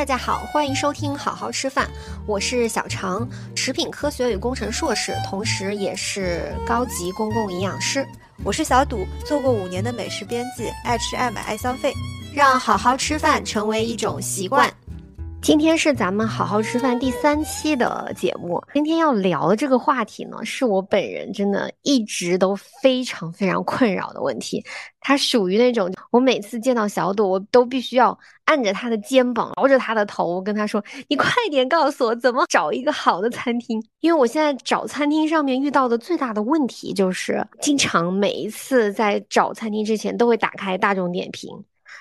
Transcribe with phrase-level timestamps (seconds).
[0.00, 1.86] 大家好，欢迎收听好好吃饭，
[2.24, 8.08] 我是小常，食品科学与工程硕士，同时也是高级公共营养师。
[8.42, 11.92] 我是小赌，做过五年的美食编辑，爱吃爱买爱消费，
[12.34, 14.72] 让好好吃饭成为一种习惯。
[15.42, 18.62] 今天是咱们好好吃饭第三期的节目。
[18.74, 24.62] 今天要聊的这个话题呢，是我本人真的一直都非常非常困扰的问题。
[25.00, 41.50] 它属于那种我每次见到小朵，我都必须要按着他的肩膀，挠着他的头，跟他说：“你快点告诉我怎么找一个好的餐厅。”因为我现在找餐厅上面遇到的最大的问题就是，经常每一次在找餐厅之前都会打开大众点评，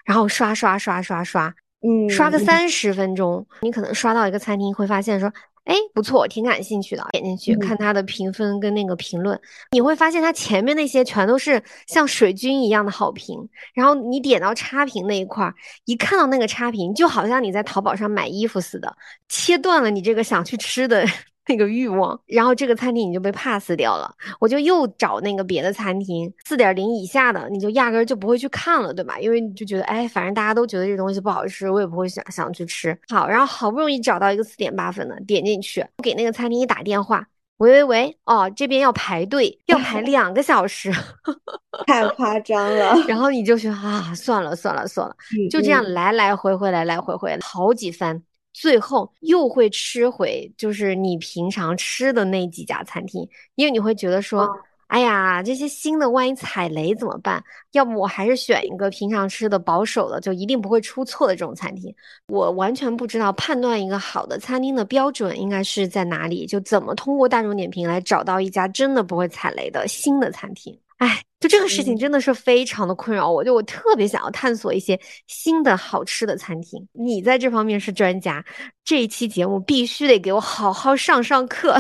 [0.04, 1.54] 然后刷刷刷刷刷。
[1.82, 5.32] 嗯，刷个三十分钟，你可能刷到一个餐厅，会发现说，
[5.64, 9.40] 哎，不错，挺感兴趣的，点进去看它的评分跟那个评论，
[9.72, 15.56] 你会发现它前面那些全都是像水军一样的好评，然后你点到差评那一块儿，
[15.86, 18.94] 一看到那个差评，就好像你在淘宝上买衣服似的，
[19.30, 21.06] 切断了你这个想去吃的。
[21.50, 29.20] 那个欲望，然后这个餐厅你就被 pass 掉了，我就又找那个别的餐厅，四点零以下的你就压根就不会去看了，对吧？
[29.20, 32.96] 因为你就觉得，哎，反正大家都觉得这东西不好吃，我也不会想想去吃。
[33.08, 37.26] 好，然后好不容易找到一个四点八分的，点进去，给那个餐厅一打电话，
[37.58, 40.92] 喂喂喂，哦，这边要排队，要排 两个小时，
[41.88, 42.96] 太夸张了。
[43.08, 45.16] 然后你就说啊，算了算了算了，
[45.50, 48.22] 就这样来来回回来来回回好几番。
[48.60, 54.50] 最后又会吃回就是你平常吃的那几家餐厅，因为你会觉得说，
[54.88, 57.42] 哎呀，这些新的万一踩雷怎么办？
[57.72, 61.96] 要不我还是选一个平常吃的保守的，就一定不会出错的这种餐厅。
[62.28, 70.78] 我完全不知道判断一个好的餐厅的标准应该是在哪里，就怎么通过大众点评来找到一家真的不会踩雷的新的餐厅。
[70.98, 71.24] 哎。
[71.40, 76.86] 就这个事情真的是非常的困扰我，就我特别想要探索一些新的好吃的餐厅。
[76.92, 78.44] 你在这方面是专家，
[78.90, 81.78] 这一期节目必须得给我好好上上课。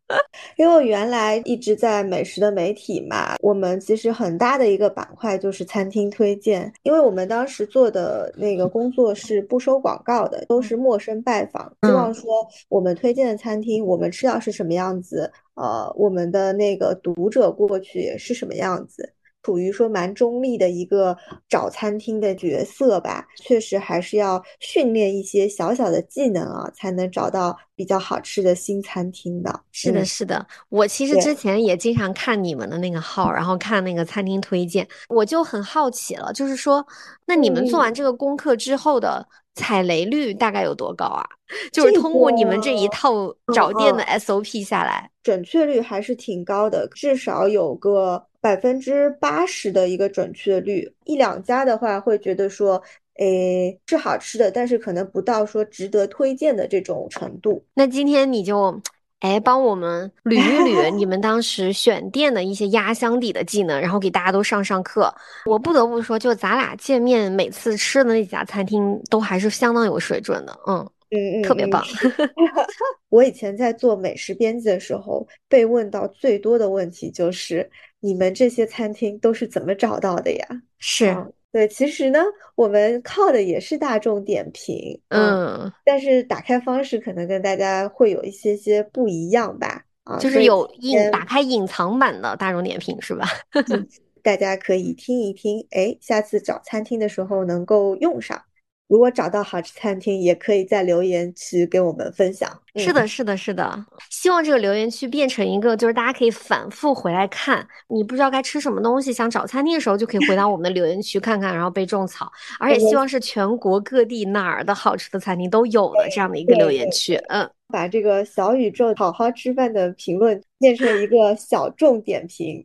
[0.56, 6.72] 因为我原来一直在美食的媒体嘛，我们其实很大的一个板块就是餐厅推荐。
[6.82, 12.26] 因为我们当时做的那个工作是不收广告的，都是陌生拜访，希望说
[12.70, 15.30] 我们推荐的餐厅，我们吃到是什么样子。
[15.56, 19.12] 呃，我们的那个读者过去是什么样子？
[19.46, 21.16] 处于说蛮中立的一个
[21.48, 29.60] 找餐厅的角色吧，确实还是要训练一些小小的技能啊，才能找到比较好吃的新餐厅的。
[29.70, 36.84] 是的，是的，我其实之前也经常看你们的那个号，然后看那个餐厅推荐，我就很好奇了，就是说，
[37.26, 39.24] 那你们做完这个功课之后的
[39.54, 41.24] 踩雷率大概有多高啊？
[41.72, 45.08] 就是通过你们这一套找店的 SOP 下来。
[45.22, 50.88] 准确率还是挺高的，至少有个百分之八十的一个准确率。
[51.04, 52.80] 一两家的话会觉得说，
[53.18, 57.64] 诶是好吃的，但是可能不到说值得推荐的这种程度。
[57.74, 58.80] 那今天你就，
[59.18, 65.12] 哎，帮我们捋一捋 你们当时选店的一些压箱底的技能，然后给大家都上上课。
[65.46, 70.88] 我不得不说，就咱俩见面每次吃的那几家餐厅都还是相当有水准的，嗯。
[71.16, 71.82] 嗯嗯，特别棒。
[73.08, 80.46] 我以前在做美食编辑的时候，被问到最多的问题就是：你们这些餐厅都是怎么找到的呀？
[80.78, 81.16] 是
[81.52, 82.22] 对，其实呢，
[82.54, 89.82] 我们靠的也是大众点评，嗯，但是打开方式可能跟大家会有一些些不一样吧？
[90.04, 93.26] 啊，就是有隐打开隐藏版的大众点评是吧？
[94.22, 98.42] 大家可以听一听，哎，下次找餐厅的时候能够用上。
[98.88, 102.48] 如果找到好吃餐厅，也可以在留言区跟我们分享。
[102.76, 103.84] 是的，是的，是的。
[104.10, 107.66] 希望这个留言区变成一个，就是大家可以反复回来看。
[107.88, 112.30] 你不知道该吃什么东西，想找餐厅的时候，就可以回到我们的留言区看看，然后被种草。
[112.60, 117.16] 而且希望是全国各地哪儿的好吃的餐厅都有的这样的一个留言区。
[117.28, 122.64] 嗯，把这个小宇宙好好吃饭的评论变成一个小众点评。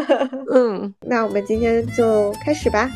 [0.52, 2.90] 嗯，那我们今天就开始吧。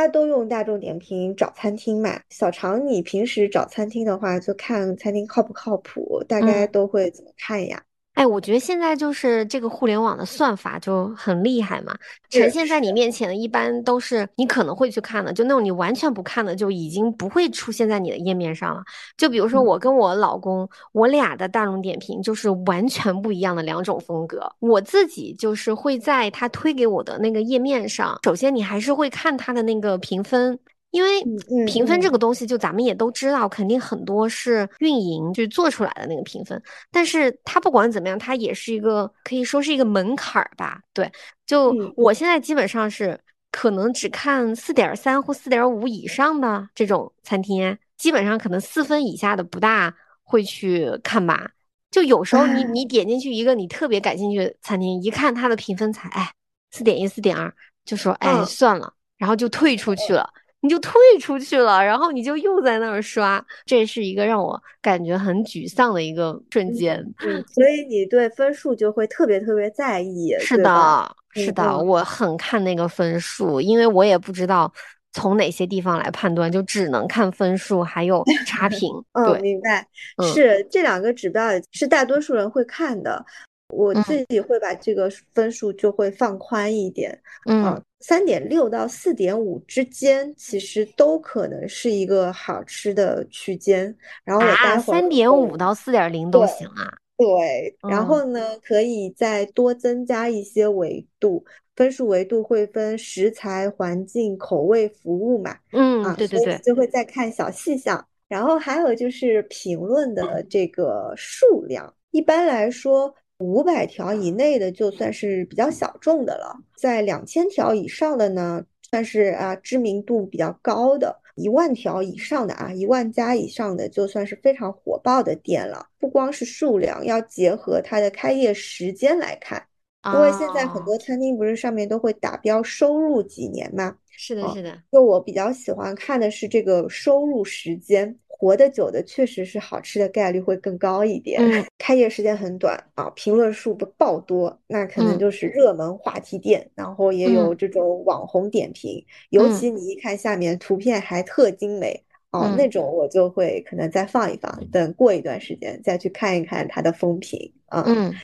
[0.00, 2.18] 大家都用大众点评找餐厅嘛？
[2.30, 7.82] 小常，你平时找餐厅的话，就看餐厅靠不靠谱，大概都会怎么看呀？
[8.14, 11.94] 哎，我觉得现在就是这个互联网的算法就很厉害嘛，
[12.28, 18.82] 呈现在你面前的一般都是你可能会去看的，就那种你完全不看的，就已经不会出现在你的页面上了。
[19.16, 24.52] 就比如说我跟我老公，我俩的大众点评就是完全不一样的两种风格。
[24.58, 30.58] 我自己就是会在他推给我的那个页面上，首先你还是会看他的那个评分。
[30.90, 31.22] 因为
[31.66, 36.60] 评分这个东西，就咱们也都知道，肯定很多是运营去做出来的那个评分。
[36.90, 40.80] 但是它不管怎么样，它也是一个可以说是一个门槛儿吧。
[40.92, 41.10] 对，
[41.46, 43.18] 就我现在基本上是
[43.52, 49.94] 可能只看四点三或四点五以上的这种餐厅，基本上可能四分以下的不大
[50.24, 51.50] 会去看吧。
[51.90, 56.32] 就有时候你 你点进去一个你特别感兴趣的餐厅，一看它的评分才哎
[56.72, 57.52] 四点一四点二，
[57.84, 60.28] 就说哎算了，然后就退出去了。
[60.62, 66.98] 你就退出去了，然后你就又在那儿刷，这是一个让我感觉很沮丧的一个瞬间。
[67.24, 70.34] 嗯，所以你对分数就会特别特别在意。
[70.38, 74.70] 是的，是的，我很看那个分数，因为我也不知道
[75.12, 78.90] 从哪些地方来判断，就只能看分数还有差 评。
[79.12, 79.86] 嗯，明白。
[80.34, 81.42] 是这两个指标
[81.72, 83.24] 是大多数人会看的。
[83.72, 87.18] 我自己会把这个分数就会放宽一点，
[87.48, 93.94] 嗯，三点六到四点五之间，其实都可能是一个好吃的区间。
[94.24, 96.92] 然后我待会三点五到四点零都行啊。
[97.16, 101.44] 对，然后呢，可以再多增加一些维度，
[101.76, 105.54] 分数维度会分食材、环境、口味、服务嘛。
[105.72, 108.02] 嗯，啊对对对，就会再看小细项。
[108.26, 113.14] 然后还有就是评论的这个数量，一般来说。
[113.40, 125.86] 五百条以内的就算是比较小众的了，在两千条以上的呢，算是啊知名度比较高的；一万条以上的啊，一万家以上的就算是非常火爆的店了。
[125.98, 129.62] 不光是数量，要结合它的开业时间来看，
[130.04, 133.96] 因为现在很多餐厅不是上面都会打标收入几年嘛？
[134.10, 134.78] 是的，是的。
[134.90, 138.16] 就我比较喜欢看的是这个收入时间。
[138.28, 141.38] 活得久的确实是好吃的概率会更高一点。
[141.42, 149.04] 嗯，开业时间很短啊，评论数不爆多，那可能就是热门话题店，然后也有这种网红点评。
[149.28, 157.84] 尤其你一看下面图片还特精美哦，那种我就会可能再放一放，等过一段时间再去看一看它的风评啊。
[157.86, 158.14] 嗯，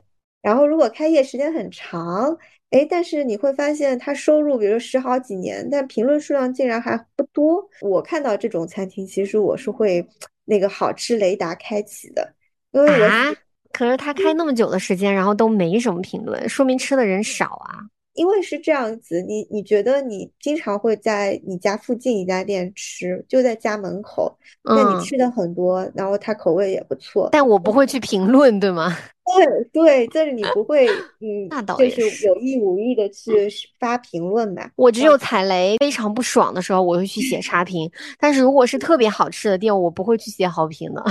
[0.46, 2.38] 然后如果开业时间很长。
[2.70, 7.64] 哎，但是你会发现它收入，比如十好几年，但评论数量竟然还不多。
[7.80, 10.04] 我看到这种餐厅，其实我是会
[10.44, 12.34] 那个好吃雷达开启的，
[12.72, 13.36] 因为我
[13.72, 17.78] 可是他开那么久的时间，然后都没什么评论，说明吃的人少啊。
[18.16, 28.96] 因为是这样子，你你觉得你经常会在你家附近一家店吃，就在家门口，那你吃的很多，然后它口味也不错，但我不会去评论，对吗？
[29.26, 30.86] 对对，就是你不会，
[31.20, 33.48] 嗯，那倒也是有意无意的去
[33.80, 34.70] 发评论吧。
[34.76, 37.90] 我只有踩雷非常不爽的时候，我会去写 差评，
[38.20, 41.02] 但是如果是特别好吃的店，我不会去写好评的。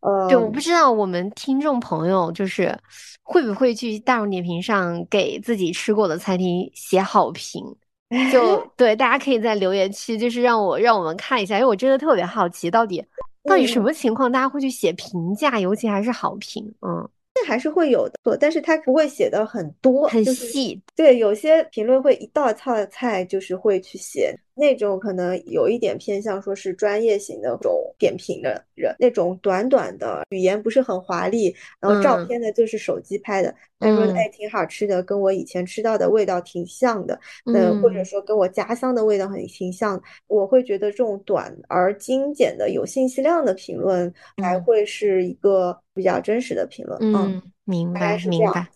[0.00, 2.76] 呃，对，我不知道我们听众朋友就是
[3.22, 7.64] 会不会去大众点评上给自己吃过的餐厅写好评，
[8.32, 13.04] 就对，大家可以在留言区就是让我让我们看一下，因为我真的特别好奇，到底
[13.44, 17.08] 到底什么情况大家会去写评价，尤其还是好评，嗯。
[17.38, 20.80] 这还是会有的，但是他不会写的很多，很细。
[20.94, 45.78] 对，有些评论会一道菜菜就是会去写那种可能有一点偏向说是专业型的这种点评的人，那种短短的语言不是很华丽，然后照片呢就是手机拍的，他说哎挺好吃的，跟我以前吃到的味道挺像的，嗯，或者说跟我家乡的味道很挺像，我会觉得这种短而精简的有信息量的评论才会是一个。
[45.96, 48.68] 比较真实的评论，嗯，明白，明白。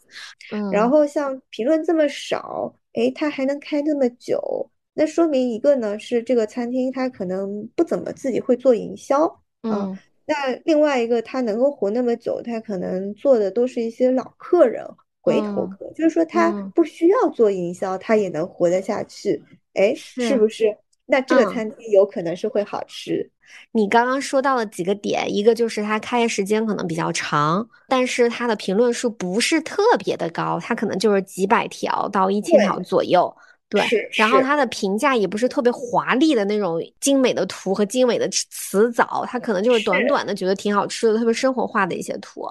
[0.53, 14.85] 嗯，然后像评论这么少，哎，他还能开那么久，那说明一个呢是这个餐厅它可能不怎么自己会做营销，嗯，那另外一个他能够活那么久，他可能做的都是一些老客人、
[15.20, 19.42] 回头客，就是说他不需要做营销，他也能活得下去，
[19.75, 20.76] 哎，是不是？
[21.06, 23.28] 那这个餐厅有可能是会好吃。
[23.73, 33.35] 你刚刚说到了几个点，一个就是它开业时间可能比较长，但是它的评论数不是特别的高，它可能就是几百条到一千条左右。
[33.71, 42.47] 对，然后它的评价也不是特别华丽的那种精美的图和精美的词藻，它可能就是短短的觉得挺好吃的，特别生活化的一些图。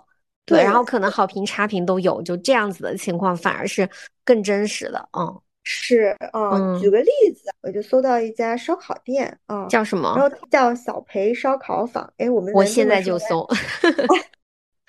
[0.46, 3.88] 对，然后可能好评差评都有，就这样子的情况反而是
[4.26, 5.10] 更真实的。
[5.16, 5.40] 嗯。
[5.72, 10.16] 是嗯，举个例子，我就搜到一家烧烤店啊，叫什么？
[10.18, 12.12] 然后叫小培烧烤坊。
[12.18, 13.48] 哎，我们我现在就搜。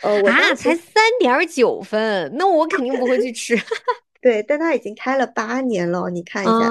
[0.00, 3.60] 呃， 啊，才三点九分，那我肯定不会去吃。
[4.20, 6.68] 对，但他已经开了八年了，你看一下，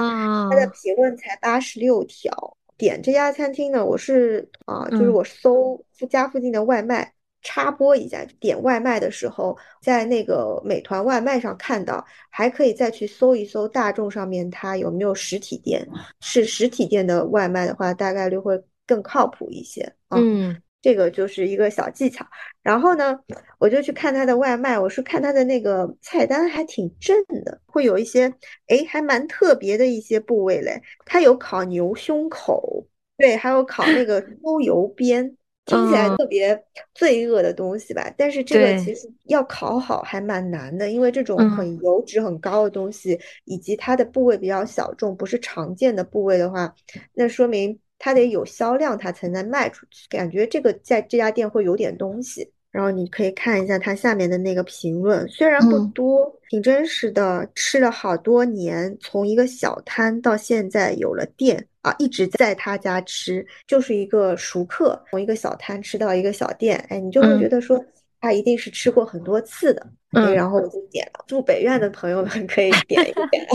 [0.50, 2.56] 他的评论才八十六条。
[2.76, 7.12] 点这家餐厅呢，我是啊，就是我搜家附近的外卖。
[7.42, 15.88] 插播一下，点外卖的时候，在那个美团外卖上看到，还可以再去搜一搜大众上面它有没有实体店。
[16.20, 19.90] 是实体店的外卖的话，大概率会更靠谱一些。
[20.10, 22.26] 嗯，这个就是一个小技巧。
[22.62, 23.18] 然后呢，
[23.58, 28.32] 我就去看他的外卖，我是看他的那个菜单还挺正的，会有一些
[28.68, 30.80] 哎还蛮特别的一些部位嘞。
[31.04, 35.36] 他有烤牛胸口，对，还有烤那个 猪油边。
[35.66, 46.74] 听起来特别罪恶的东西吧，但是这个其实要烤好还蛮难的，因为这种很油脂很高的东西，以及它的部位比较小众，不是常见的部位的话，
[47.14, 50.08] 那说明它得有销量，它才能卖出去。
[50.08, 52.50] 感觉这个在这家店会有点东西。
[52.72, 57.44] 然后你可以看一下它下面的那个评论，虽然不多，挺真实的。
[57.52, 65.04] 吃了好多年，从一个小摊到现在有了店啊，一直在他家吃，就是一个熟客。
[65.10, 67.84] 从一个小摊吃到一个小店，哎，你就会觉得说
[68.20, 69.84] 他一定是吃过很多次的。
[70.12, 71.24] 嗯，然后我就点了。
[71.26, 73.46] 住北苑的朋友们可以点一点。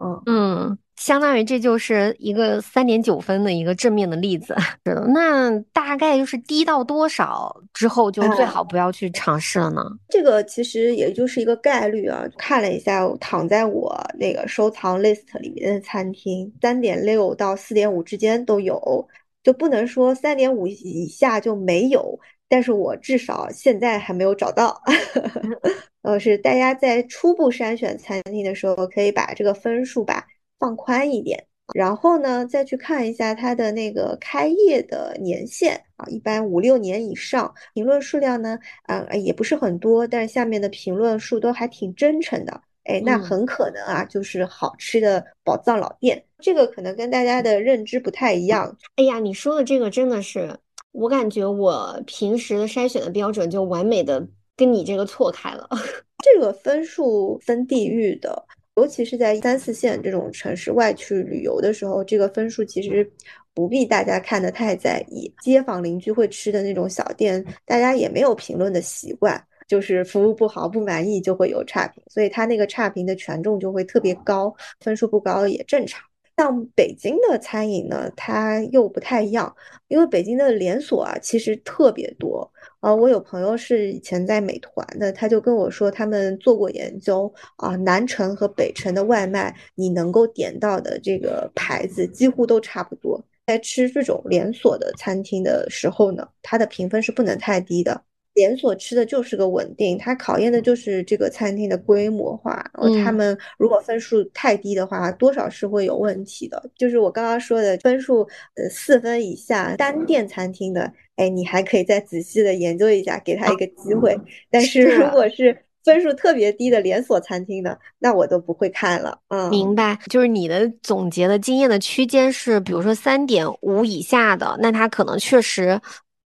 [0.00, 0.78] 嗯 嗯。
[0.96, 5.06] 相当于这就是一个三点九分的一个正面的例子， 是的。
[5.08, 9.82] 那大概就是低到多少之后就最好不要去尝试了呢？
[10.08, 12.24] 这个其实也就是一个概率啊。
[12.38, 19.06] 看了一下，躺在我那个收藏 list 里面的餐厅，三点六到四点五之间都有，
[19.42, 22.18] 就不能说三点五以下就没有。
[22.48, 24.80] 但是我至少现在还没有找到。
[26.02, 30.24] 呃，是大家在初步筛选餐厅的时候，可以把这个分数吧。
[30.58, 37.52] 放宽一点，然后呢，再去看一下它的那个开业的年限啊，一般五六年以上。
[37.74, 42.60] 评论数量呢，啊也不是很多，但是下面的评论数都还挺真诚的。
[42.84, 46.24] 哎，那很可能啊，就是好吃的宝藏老店。
[46.38, 48.76] 这个可能跟大家的认知不太一样。
[48.94, 50.56] 哎呀，你说的这个真的是，
[50.92, 54.24] 我感觉我平时的筛选的标准就完美的
[54.56, 55.68] 跟你这个错开了。
[56.22, 58.46] 这个分数分地域的。
[58.76, 63.10] 尤其是在三四线这种城市外去旅游的时候，这个分数其实
[63.54, 65.32] 不必大家看得太在意。
[65.42, 76.04] 街坊邻居会吃的那种小店，大家也没有评论的习惯，就是服务不好、不满意就会有差评，所以它那个差评的权重就会特别高，分数不高也正常。
[76.36, 79.54] 像北京的餐饮呢，它又不太一样，
[79.88, 82.50] 因为北京的连锁啊，其实特别多。
[82.80, 93.20] 啊，我有朋友是以前在美团的，他就跟我说，他们做过研究啊，南城和北城的外卖，你能够点到的这个牌子几乎都差不多。
[93.46, 98.02] 在吃这种连锁的餐厅的时候呢，它的评分是不能太低的。
[98.36, 102.70] 连锁吃的就是个稳定，它考验的就是这个餐厅的规模化。
[102.74, 106.62] 然后他们如果分数太低的话，多少是会有问题的。
[106.76, 108.20] 就是我刚刚说的分数，
[108.54, 114.14] 呃，四分以下单店餐厅的，哎，你还可以再仔细的研究一下，给他一个机会。
[114.50, 119.18] 但是如果是分数特别低的连锁餐厅的，那我都不会看了。
[119.28, 119.98] 嗯，明白。
[120.10, 125.80] 就是你的总结的经验的区间是，比如说三点五以下的，那它可能确实。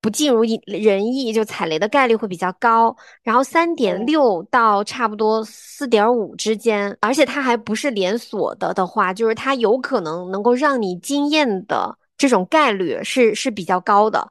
[0.04, 2.94] 不尽如人意，就踩雷的概率会比较高。
[3.22, 14.30] 然后三点六到差不多四点五之间，而且它还不是连锁的的话，就是它有可能能够让你惊艳的这种概率是是比较高的。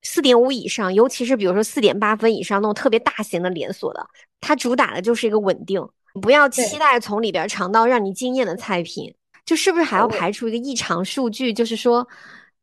[0.00, 4.02] 四点五以上，尤其是比如说四点八分以上那种特别大型的连锁的，
[4.40, 5.86] 它主打的就是一个稳定。
[6.22, 12.08] 不要期待从里边尝到让你惊艳的菜品，就是不是还要排除一个异常数据，就是说。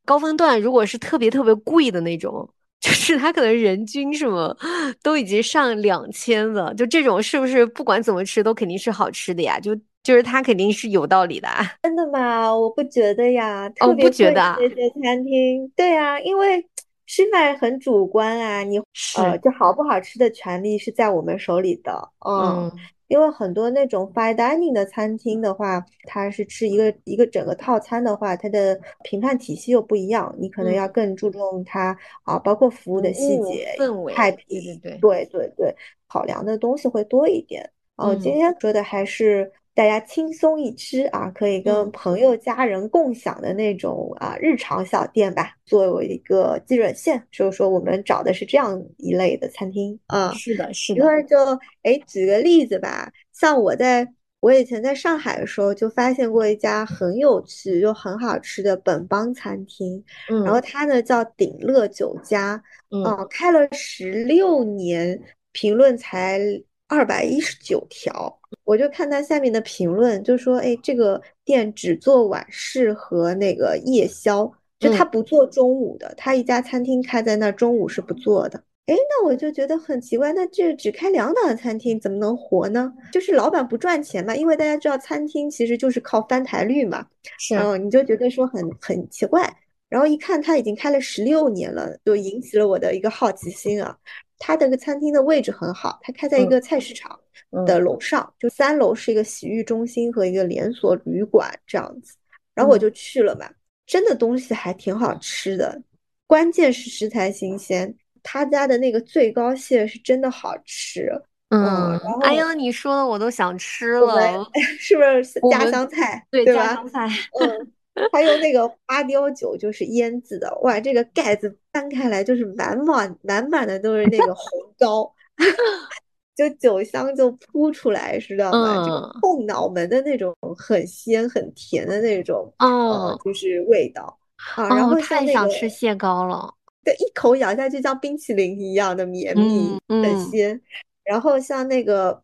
[0.08, 2.50] 高分段如果是特别特别贵的那种，
[2.80, 4.56] 就是它可能人均什么
[5.04, 9.60] 都已经上两千了，就这种是不是不管怎么吃都肯定是好吃的呀？
[9.60, 11.50] 就就是它肯定是有道理的。
[11.84, 12.56] 真的吗？
[12.56, 16.66] 我不觉得呀，特别觉得这些餐厅，对啊，因为
[17.06, 18.80] 吃饭很主观啊，你
[19.18, 22.72] 呃，就好不好吃的权利是在我们手里的，嗯。
[23.08, 35.76] 因为很多那种 fine dining 的餐厅的话，它是吃一个一个整个套餐的话，它的评判体系又不一样，你可能要更注重它啊，包括服务的细节、氛围、菜品，对对对对，
[36.08, 37.70] 考量的东西会多一点。
[37.96, 39.52] 哦，今天说的还是。
[39.78, 47.24] 大家轻松一吃啊，可以跟朋友家人共享的那种啊日常小店吧，作为一个基准线。
[47.32, 51.00] 所以说我们找的是这样一类的餐厅啊，是的，是的。
[51.00, 51.38] 因为就
[51.84, 66.40] 哎举个例子吧，像我在我以前在上海的时候就发现过一家很有趣又很好吃的本帮餐厅，嗯，然后它呢叫鼎乐酒家，嗯，开了十六年，评论才
[66.88, 68.40] 二百一十九条。
[68.64, 76.14] 我就看他下面的评论，就说：“哎，这个店只做晚市和那个夜宵，就他不做中午的。
[76.18, 78.62] 他一家餐厅开在那儿，中午是不做的。
[78.88, 82.94] 哎，那我就觉得很奇怪，那这只开两档的餐厅怎么能活呢？
[83.12, 84.34] 就是老板不赚钱嘛？
[84.34, 87.06] 因为大家知道，餐厅其实就是靠翻台率嘛。
[87.38, 89.54] 是，嗯，你就觉得说很很奇怪。
[89.90, 93.98] 然后一看他已经开了十六年了，就引起了我的一个好奇心啊。
[94.40, 97.20] 他的个餐厅的位置很好，他开在一个菜市场
[97.66, 102.16] 的楼上，就三楼是一个洗浴中心和一个连锁旅馆这样子。
[102.54, 103.50] 然后我就去了嘛，
[103.86, 105.82] 真的东西还挺好吃的，
[106.26, 107.96] 关键是食材新鲜。
[108.24, 111.10] 他家的那个最高蟹是真的好吃。
[111.50, 114.46] 嗯，哎呀，你说的我都想吃了，
[114.78, 116.26] 是不是家乡菜？
[116.30, 117.08] 对，家乡菜。
[117.40, 117.72] 嗯，
[118.12, 125.14] 还有那个花雕酒，就是腌制的，哇，这个盖子翻开来就是满满满满的都是那个红膏，
[126.36, 128.86] 就酒香就扑出来，知道吗？
[128.86, 134.18] 这个后脑门的那种很鲜很甜的那种，哦，就是味道
[134.56, 134.70] 啊。
[134.70, 140.62] 然后太想吃蟹膏了，对，一口咬下去像冰淇淋一样的绵密，很鲜。
[141.04, 142.22] 然后像那个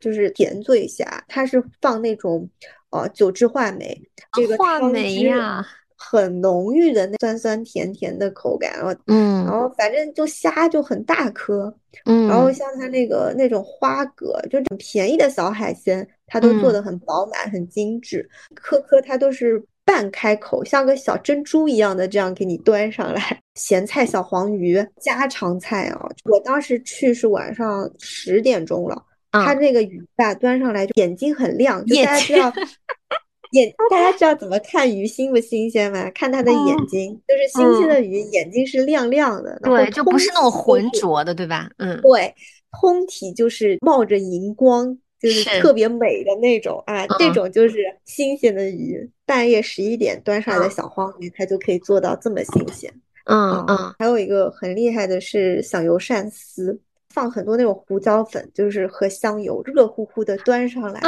[0.00, 2.48] 就是甜醉虾，它是放那种
[2.94, 4.00] 呃九制话梅，
[4.32, 5.64] 这个话梅呀，
[5.96, 8.72] 很浓郁的那酸酸甜甜的口感。
[8.76, 11.74] 然后嗯，然后反正就虾就很大颗，
[12.06, 19.62] 嗯，然后像它那个那种花蛤，就很便宜的小海鲜，它都做的很饱满、很精致，颗颗它都是。
[19.86, 23.38] 半开口，像个小珍珠一样的，这样给你端上来。
[23.54, 26.08] 咸菜小黄鱼，家常菜啊！
[26.24, 29.04] 我当时去是晚上十点钟了，
[29.44, 32.52] 他那个鱼吧端上来就眼睛很亮，就大家知道
[33.52, 36.10] 眼，大家知道怎么看鱼新不新鲜吗？
[36.10, 41.70] 看它的眼睛，就是新鲜的鱼眼睛是亮亮的，对，就不是那种浑浊的，对吧？
[41.78, 42.34] 嗯，对，
[42.80, 44.98] 通体就是冒着荧光。
[45.20, 52.92] 就是特别美的那种啊，这种就是新鲜的鱼，半夜十一点端上来的小黄鱼，它就可以做到这么新鲜。
[53.24, 56.78] 嗯嗯，还有一个很厉害的是响油鳝丝，
[57.14, 61.00] 放很多那种胡椒粉，就是和香油，热乎乎的端上来，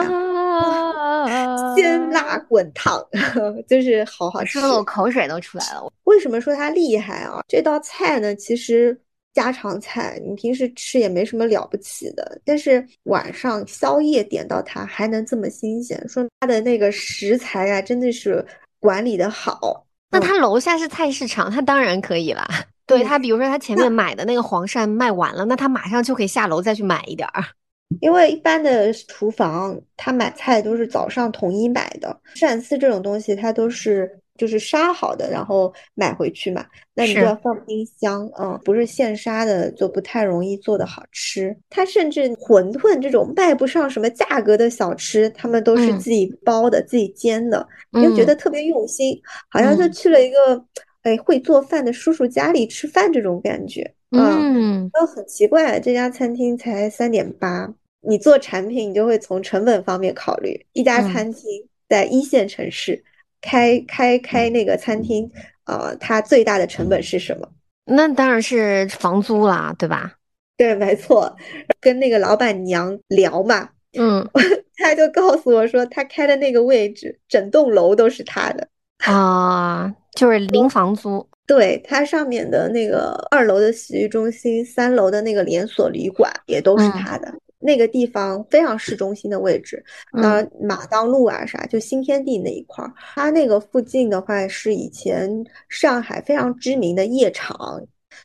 [1.75, 3.05] 鲜辣 滚烫，
[3.69, 5.93] 就是好好吃，我口水都出来了。
[6.05, 7.41] 为什么说它厉害啊？
[7.49, 8.97] 这道菜呢，其实。
[9.37, 18.43] 家常菜，你平时吃也没什么了不起的，但是晚上宵夜点到它还能这么新鲜，说它的那个食材啊，真的是
[18.81, 19.85] 管理的好。
[20.11, 22.49] 那他楼下是菜市场，他当然可以啦。
[22.87, 27.43] 对他，比如说他前面买的那个黄鳝卖完了，那他马上就可以下楼再去买一点儿。
[28.01, 34.21] 因为一般的厨房，他买菜都是早上统一买的，鳝丝这种东西，它都是。
[34.39, 41.57] 就是杀好的，然后买回去嘛，那你就要放冰箱，嗯，不是现杀的就不太容易做的好吃。
[41.71, 49.19] 他甚至馄饨这种卖不上什么价格的小吃，他们都是自己包的、自己煎的，你就觉得特别用心，
[49.49, 50.63] 好像就去了一个
[51.07, 55.79] 哎会做饭的叔叔家里吃饭这种感觉，嗯，都很奇怪。
[55.79, 60.67] 这家餐厅才三点八，你做产品，你就会从成本方面考虑。
[60.73, 61.43] 一家餐厅
[61.89, 63.05] 在一线城市。
[63.43, 65.31] 开开开那个餐厅，
[65.67, 67.49] 呃，它最大的成本是什么？
[67.85, 70.15] 那当然是房租啦，对吧？
[70.57, 71.37] 对，没错。
[71.81, 74.27] 跟那个老板娘聊嘛，嗯，
[74.79, 78.67] 他就告诉我说，他开的那个位置，整栋楼都是他的
[79.05, 81.25] 啊，就是零房租。
[81.47, 87.33] 对，它上面的那个二楼的洗浴中心，三楼的那个连锁旅馆也都是他的。
[87.59, 95.31] 那个地方非常市中心的位置，那马当路啊啥，就新天地那一块儿，它那个附近的话是以前
[95.69, 97.57] 上海非常知名的夜场，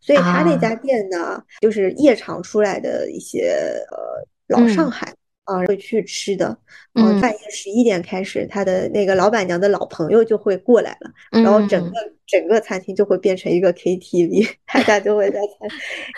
[0.01, 3.55] 所以他那家店呢，就是夜场出来的一些
[3.89, 5.13] 呃老上海。
[5.45, 6.57] 啊，会去吃的。
[6.93, 11.95] 嗯，半夜十一点开始，他的那个老板娘的老朋友就会过来了，然后整个
[12.27, 15.69] 整个餐厅就会变成一个 KTV， 大家就会在餐，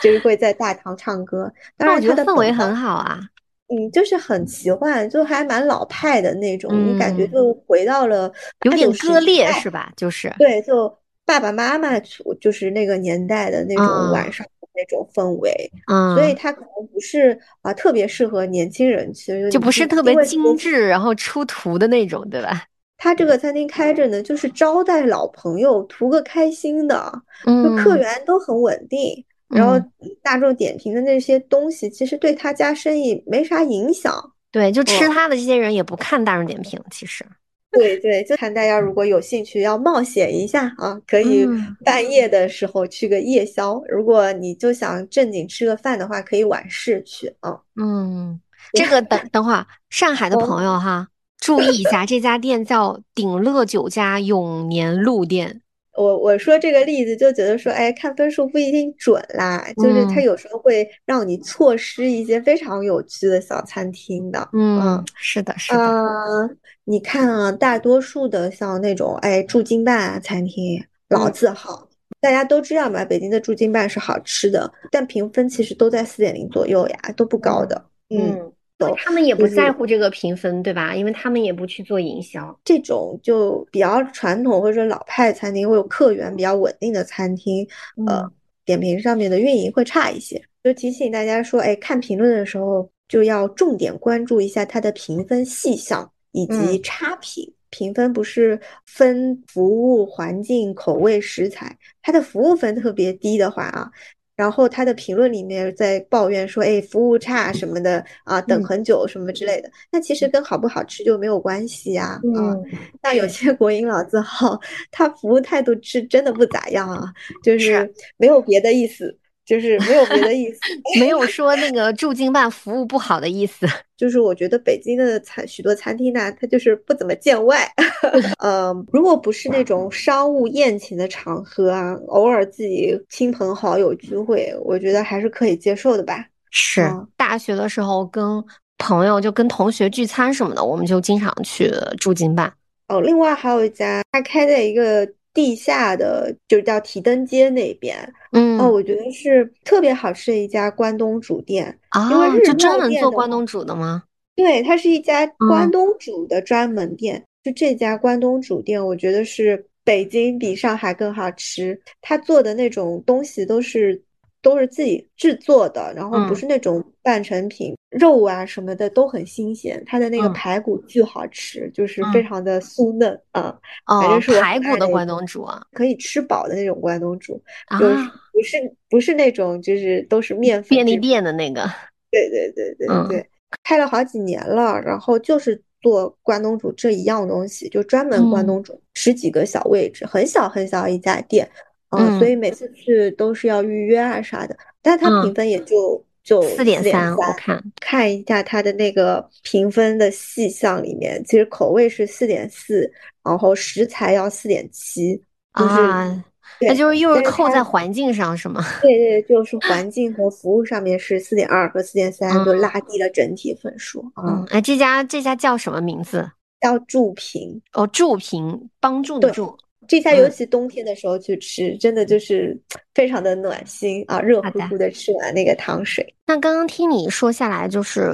[0.01, 1.51] 就是会在大堂唱歌。
[1.77, 3.19] 当然，我觉得氛围很好啊。
[3.67, 8.31] 嗯，就是很奇幻，就还蛮老派的那种，你感觉就回到了
[8.65, 9.91] 有点割裂是吧？
[9.95, 10.93] 就是对，就
[11.25, 11.97] 爸爸妈妈
[12.41, 14.45] 就是那个年代的那种晚上。
[14.75, 22.63] 那种氛围，嗯，所以它可能不是啊，特别适合年轻人去，就不是特别精致，然后出图的那种，对吧？
[22.97, 27.11] 他这个餐厅开着呢，就是招待老朋友，图个开心的，
[27.45, 29.77] 就客源都很稳定，然后
[30.21, 34.31] 大众点评的那些东西，其实对他家生意没啥影响。
[34.51, 37.25] 对，就吃他的这些人也不看大众点评，其实。
[37.79, 41.43] 对对，就看大家如果有兴趣要冒险一下啊，可以
[41.83, 43.81] 半夜的时候去个夜宵。
[43.89, 47.59] 如果你就想正经吃个饭的话，可以晚市去啊。
[47.75, 48.39] 嗯，
[48.73, 51.07] 这个等等会儿，上海的朋友哈，
[51.39, 55.62] 注意一下，这家店叫鼎乐酒家永年路店。
[55.95, 64.49] 我我说这个例子就觉得说，哎，看分数不一定准啦，就是它有时候会让你错失一些非常有趣的小餐厅的。
[64.53, 66.49] 嗯，是的，是的。
[66.85, 71.87] 你看啊，大多数的像那种哎驻京办餐厅，老字号。
[72.21, 77.85] 大家都知道嘛，北京的驻京办是好吃的，但评分其实都在四点零左右呀，都不高的。
[78.09, 78.51] 嗯，
[78.97, 80.95] 他们也不在乎这个评分，对吧？
[80.95, 82.59] 因为他们也不去做营销。
[82.65, 87.65] 这种就比较传统或者说老派餐厅，会有客源比较稳定的餐厅，
[88.07, 88.29] 呃，
[88.65, 90.41] 点评上面的运营会差一些。
[90.63, 97.53] 就提醒大家说，哎，看评论的时候就要重点关注一下它的评分细项以及差评。
[97.69, 103.89] 评分不是分服务、环境、口味、食材，它的服务分特别低的话啊，
[104.35, 112.57] 然后他的评论里面在抱怨说，哎，服务差什么的啊，等很久什么之类的，那其实跟好不好吃就没有关系呀啊。
[113.03, 114.59] 像有些国营老字号，
[114.91, 119.17] 他服务态度是真的不咋样啊，就是没有别的意思。
[119.45, 120.59] 就是没有别的意思，
[120.99, 123.67] 没有说那个驻京办服务不好的意思。
[123.97, 127.69] 就是我觉得北京的餐许多餐厅呢，它就是不怎么见外。
[128.39, 136.25] 呃，如果不是那种商务宴请的场合啊，偶尔自己亲朋好友聚会，我觉得还是可以接受的吧。
[136.49, 136.81] 是
[137.17, 138.43] 大学的时候跟
[138.77, 142.51] 朋友就跟同学聚餐什么的，我们就经常去驻京办。
[142.89, 145.07] 哦，另外还有一家，他开在一个。
[145.33, 147.97] 地下的就叫提灯街那边，
[148.31, 154.03] 嗯哦，我觉得是特别好吃的一家关东煮店啊，因为是专门做关东煮的吗？
[154.35, 157.23] 对，它是一家关东煮的专门店。
[157.43, 161.77] 就这家关东煮店，我觉得是北京比上海更好吃。
[162.01, 164.01] 他做的那种东西都是。
[164.43, 169.81] 都是自己制作的，然后不是那种半成品，肉啊什么的都很新鲜。
[169.85, 173.57] 它的那个排骨巨好吃，就是非常的酥嫩啊。
[173.87, 177.41] 反正是排骨的关东煮啊，可以吃饱的那种关东煮，
[177.79, 177.95] 就是
[178.33, 181.67] 不是不是那种就是都是面粉便利店的那个。
[182.11, 183.29] 对对对对对，
[183.63, 191.49] 开了好几年了，然后就是做关东煮这一样东西，就专门关东煮，十几个小位置，很小很小一家店。
[191.97, 197.13] 嗯，所以每次去都是要预约啊啥的，但它评分也就就四点三。
[197.15, 202.91] 我看看一下它的那个评分的细项里面，其实口味是四点四，
[203.23, 206.23] 然后食材要四点七，啊，
[206.61, 208.63] 那就是又是扣在环境上是吗？
[208.81, 214.45] 对对，就是环境和服务上面是四点二和四点三，就拉低了整体分数啊。
[214.49, 216.31] 哎，这家这家叫什么名字？
[216.61, 219.57] 叫助评哦，助评帮助的助。
[219.87, 222.57] 这家尤其冬天的时候去吃，真的就是
[222.93, 226.05] 非常的暖心啊，热乎乎的吃完那个糖水。
[226.25, 228.11] 那刚刚听你说下来，就是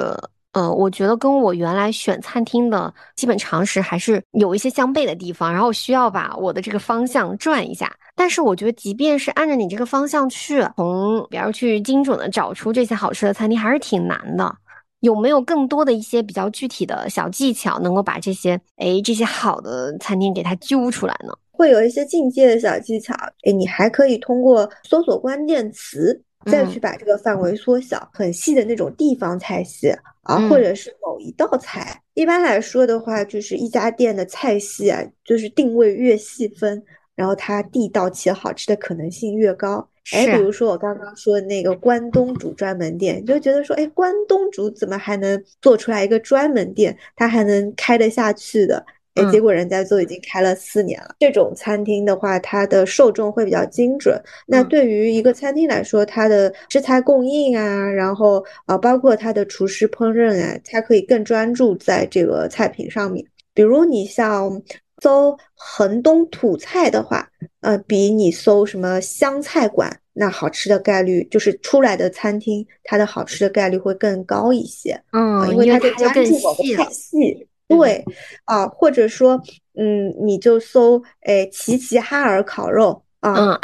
[0.53, 7.95] 呃，我觉得跟我原来选餐厅的基本常识还是有一些相悖的地方，然后需要把我的这个方向转一下。
[8.15, 14.53] 但是我觉得，即便是按照你这个方向去，从比如去精准的找出这些好吃的餐厅，还是挺难的。
[15.01, 21.33] 有没有更多的一些比较具体的小技巧，能够把这些哎这些好的餐厅给它揪出来呢？
[21.59, 29.89] 会有一些进阶的小技巧，哎，你还可以通过搜索关键词，再去把这个范围缩小，很细的那种地方菜系
[30.23, 32.01] 啊，或者是某一道菜。
[32.13, 36.81] 一般来说的话，就是一家店的菜系啊，就是定位越细分，
[37.13, 39.85] 然后它地道且好吃的可能性越高。
[40.13, 48.85] 哎，比如说我刚刚说的那个关东煮专门店，就觉得说，哎，关东煮怎么还能做出来一个专门店，它还能开得下去的？
[49.19, 51.15] 哎，结果人家都已经开了四年了。
[51.19, 54.21] 这种餐厅的话，它的受众会比较精准。
[54.47, 63.25] 那对于一个餐厅来说，它的食材供应啊，然后啊，包括它的厨师烹饪啊，它可以更专注在这个菜品上面。
[63.53, 64.61] 比如你像
[65.01, 67.27] 搜衡东土菜的话，
[67.61, 74.99] 呃，比你搜什么湘菜馆，那好吃的概率就是出来的餐厅，它的好吃的概率会更高一些。
[75.11, 77.47] 嗯，因为它就专注某个菜系。
[77.69, 78.03] 对
[78.43, 79.41] 啊，或者说，
[79.77, 83.57] 嗯，你就搜，哎，齐齐哈尔烤肉啊，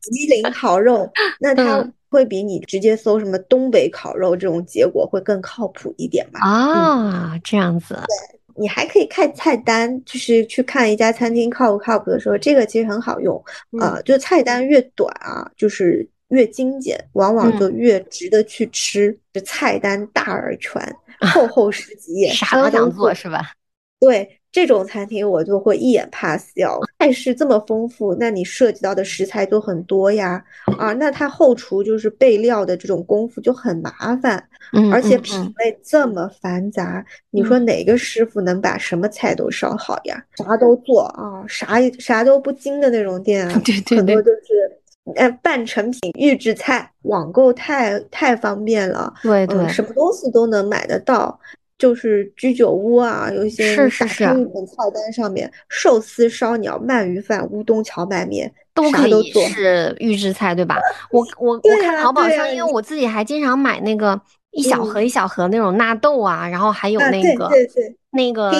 [0.00, 6.40] 吉林烤肉， 那它会比你直接搜什么东北烤肉这种结果会更靠谱一点吧？
[6.40, 7.94] 啊，这样子。
[7.94, 13.42] 对，你还可以看菜单，就是去看一家餐厅靠不靠谱的时候，这个其实很好用
[13.80, 14.00] 啊。
[14.04, 19.18] 就菜单越短啊，就是越精简，往往就越值得去吃。
[19.32, 20.80] 就菜单大而全。
[21.20, 23.52] 厚厚十几页，啥都想做是吧？
[24.00, 26.78] 对这种餐厅，我就会一眼 pass 掉。
[26.98, 30.42] 菜式这么丰富，那你涉及到的食材就很多呀，
[30.78, 40.22] 啊，那他后厨就是备料的这种功夫就很麻烦，嗯，而且品类这么繁杂，你说哪个师傅能把什么菜都烧好呀？
[40.36, 44.80] 啥都做啊，啥啥都不精的那种店啊， 对对对，很多就是。
[45.16, 51.38] 呃，半成品预制菜，网购太太方便了，对对，什么东西都能买得到。
[51.76, 54.26] 就是居酒屋啊，有一些是是是菜
[54.94, 59.32] 单上面，寿司、烧鸟、鳗鱼饭、乌冬荞麦面，都可以。
[59.48, 60.78] 是预制菜，对吧？
[61.10, 64.18] 我我我看淘宝上，因为我自己还经常买那个
[64.52, 68.52] 一小盒嗯一小盒那种纳豆啊，然后还有那个对对那个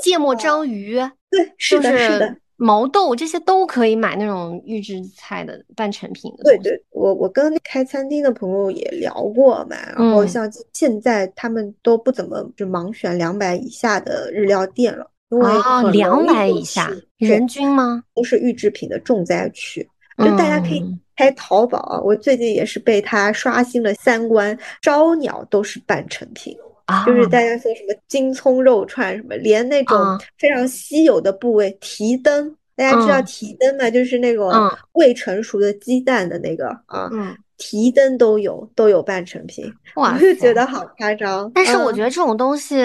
[0.00, 0.96] 芥末啊章鱼，
[1.30, 2.40] 对，是就的，是的是。
[2.56, 6.44] 毛豆这些都可以买那种预制菜的半成品的。
[6.44, 15.52] 对对，我我跟开餐厅的朋友也聊过嘛，然后嗯像现在他们都不怎么就盲选两百以下的日料店了，因为
[15.92, 18.02] 两百以下人均吗？
[18.14, 19.86] 都是预制品的重灾区。
[20.18, 26.56] 就大家可以嗯开淘宝啊，我最近也是被它刷新了三观，招鸟都是半成品。
[26.86, 33.90] 啊，就是大家说什么金葱肉串什么，连那种啊非常稀有的部位提灯，大家知道嗯蹄灯吗？
[33.90, 39.64] 就是那种嗯未成熟的鸡蛋的那个啊，嗯，蹄灯都有都有半成品，
[39.96, 41.50] 哇我就觉得好夸张。
[41.54, 42.76] 但是我嗯觉得这种东西，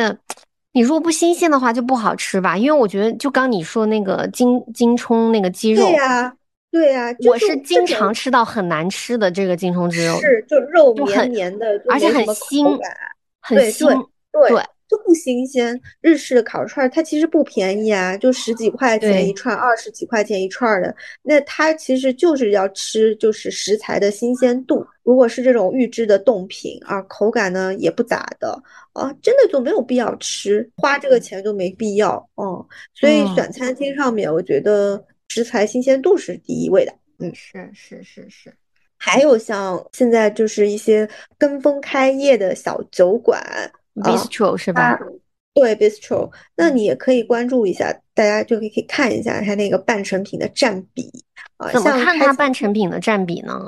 [0.74, 6.34] 你如果不新鲜的话就不好吃吧，因为我觉得就刚你说那个金金葱那个鸡肉对，呀，
[6.72, 12.92] 对呀，就我是经常吃到很难吃的这个金葱鸡肉，是就肉就很绵绵的，而且很腥感。
[13.50, 13.88] 对对
[14.32, 15.80] 对对，就不新鲜。
[16.02, 20.96] 日式的烤串儿它其实不便宜啊，就十几块钱一串，二十几块钱一串儿的。
[21.22, 24.86] 那它其实就是要吃就是食材的新鲜度。
[25.04, 28.62] 如果是这种预制的冻品啊，口感呢也不咋的
[28.94, 32.30] 啊，真的就没有必要吃，花这个钱就没必要。
[32.36, 32.46] 嗯，
[32.94, 36.94] 所以嗯选餐厅上面，我觉得食材新鲜度是第一位的。
[37.20, 38.54] 嗯是是是是，
[39.04, 45.00] 还有像现在就是一些跟风开业的小酒馆啊，bistro 是吧？
[45.56, 51.12] 对 bistro，那你也可以关注一下，大家就可以看一下它那个半成品的占比
[51.58, 53.60] 啊，怎么看它半成品的占比呢？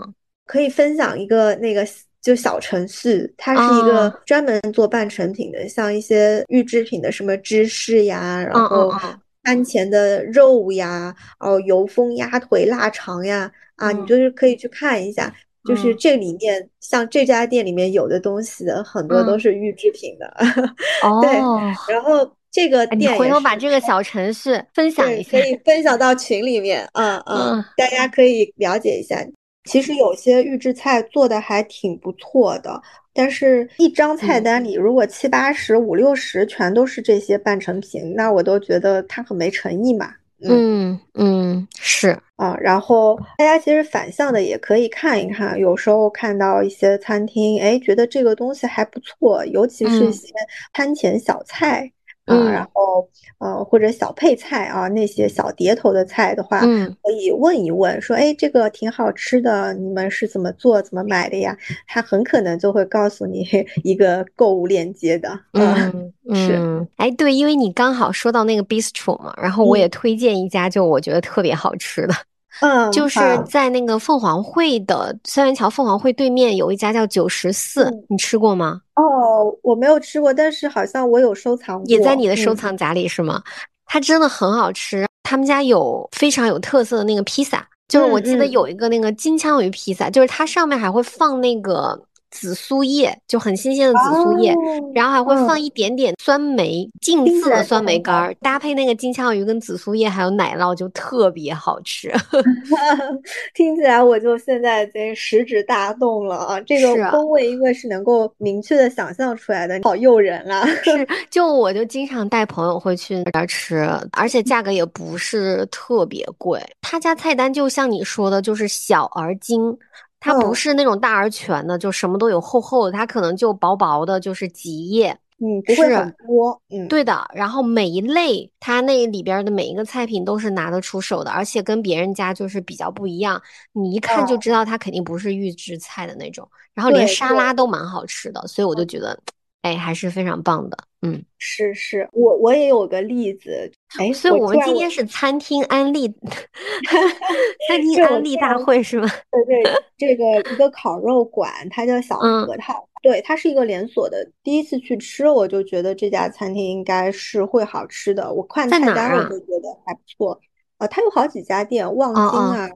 [0.45, 1.83] 可以分享一个那个
[2.21, 13.51] 就小程序，它是一个啊专门做半成品的，像一些预制品的什么芝士呀，然嗯后嗯嗯番茄的肉呀，哦油封鸭腿、腊肠呀，
[13.83, 15.33] 啊，你嗯就是可以去看一下。
[15.65, 20.29] 就是嗯这里面，像这家店里面有的东西很多都嗯是预制品的，
[21.21, 21.39] 对。
[21.39, 25.47] 哦，然后这个店回头把这个小程序分享对，一下可。
[25.47, 29.25] 以分享到群里面，嗯嗯，嗯大家可以了解一下。
[29.63, 32.81] 其实有些预制菜做的还挺不错的，
[33.13, 40.13] 但是一张菜嗯单里如果七八十、五六十全都是这些半成品，那我都觉得它很没诚意嘛。
[40.49, 40.99] 嗯。
[41.15, 50.13] 嗯，是，啊，然后大家其实反向的也可以看一看，有时候看到一些餐厅，哎，觉得这个东西还不错，尤其是一嗯。
[50.13, 50.33] 些
[50.73, 51.91] 餐前小菜
[52.25, 52.67] 啊，然嗯。
[52.73, 53.09] 后
[53.39, 56.95] 呃或者小配菜啊，那些小碟头的菜的话，嗯。
[57.03, 61.57] 可以问一问，说，哎，这个挺好吃的，你们是怎么做、怎么买的呀？
[61.87, 63.45] 他很可能就会告诉你
[63.83, 72.13] 一个购物链接的，啊，嗯是，嗯，哎，对，因为你刚好说到那个 bistro 嘛，然后我也嗯推荐一家，就我觉得特别好吃的，
[72.61, 78.81] 嗯，就是，在那个凤凰汇的三元桥凤凰汇对面有一家叫九十四，嗯，你吃过吗？
[78.95, 82.55] 哦，我没有吃过，但是好像我有收藏也在，你的收嗯。
[82.55, 83.41] 藏夹里是吗？
[83.85, 91.99] 它真的很好吃，他们家有非常有特色的那个披萨，就是我记得有一个那个金枪鱼披萨，就是它上面还会放那个
[92.33, 94.57] 紫苏叶，就很新鲜的紫苏叶，哦，
[94.95, 102.11] 然后还会放嗯，一点点酸梅，浸听起来就渍的酸梅干儿，搭配那个金枪鱼跟紫苏叶还有奶酪，就特别好吃。
[103.53, 106.61] 听起来我就现在已经食指大动了啊！
[106.61, 110.65] 这个风味因为是能够明确的想象出来的，好诱人啊！
[110.83, 116.59] 是，就我就经常带朋友会去那儿吃，而且价格也不是特别贵。
[116.81, 119.77] 他家菜单就像你说的，就是小而精，
[120.25, 120.53] 它不嗯。
[120.53, 125.17] 是那种大而全的，就什么都有厚厚的，它可能就薄薄的，就是几页。
[125.39, 133.41] 嗯，不会是很多，嗯，对的，然后每一类它那里边儿的每一个菜品都是拿得出手的，而且跟别人家就是比较不一样，
[133.73, 139.19] 你一看就哦，知道它肯定不是预制菜的那种，然后连沙拉，都蛮好吃的，所以我就觉得，
[139.63, 141.23] 哎，还是非常棒的，嗯。
[141.39, 146.07] 是是，我我也有个例子，哎，所以我们今天是餐厅安利，
[147.67, 149.09] 餐厅安利大会是吗？
[149.31, 154.25] 对对， 这个一个烤肉馆，它叫小嗯核桃，对，它是一个连锁的。
[154.43, 158.31] 第一次去吃，我就觉得这家餐厅应该是会好吃的。
[158.31, 159.17] 我看在菜单？
[159.17, 160.39] 我就觉得还不错。
[160.77, 162.69] 呃，它有好几家店，望京啊、